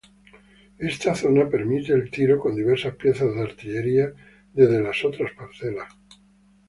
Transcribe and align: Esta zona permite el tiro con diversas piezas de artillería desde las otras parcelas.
Esta 0.79 1.13
zona 1.13 1.47
permite 1.47 1.93
el 1.93 2.09
tiro 2.09 2.39
con 2.39 2.55
diversas 2.55 2.95
piezas 2.95 3.35
de 3.35 3.41
artillería 3.43 4.11
desde 4.51 4.81
las 4.81 5.05
otras 5.05 5.31
parcelas. 5.33 5.93